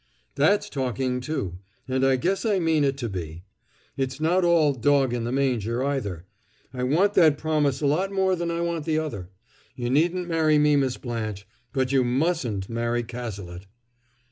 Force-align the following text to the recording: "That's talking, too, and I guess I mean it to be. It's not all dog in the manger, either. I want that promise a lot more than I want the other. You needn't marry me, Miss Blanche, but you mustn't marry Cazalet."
"That's 0.33 0.67
talking, 0.67 1.19
too, 1.21 1.59
and 1.87 2.03
I 2.03 2.15
guess 2.15 2.43
I 2.43 2.57
mean 2.57 2.83
it 2.83 2.97
to 2.97 3.07
be. 3.07 3.43
It's 3.95 4.19
not 4.19 4.43
all 4.43 4.73
dog 4.73 5.13
in 5.13 5.25
the 5.25 5.31
manger, 5.31 5.83
either. 5.85 6.25
I 6.73 6.81
want 6.81 7.13
that 7.13 7.37
promise 7.37 7.81
a 7.81 7.85
lot 7.85 8.11
more 8.11 8.35
than 8.35 8.49
I 8.49 8.61
want 8.61 8.85
the 8.85 8.97
other. 8.97 9.29
You 9.75 9.91
needn't 9.91 10.27
marry 10.27 10.57
me, 10.57 10.75
Miss 10.75 10.97
Blanche, 10.97 11.47
but 11.71 11.91
you 11.91 12.03
mustn't 12.03 12.67
marry 12.67 13.03
Cazalet." 13.03 13.67